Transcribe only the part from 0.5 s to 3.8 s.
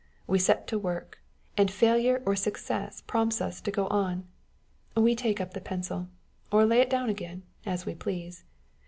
to work, and failure or success prompts us to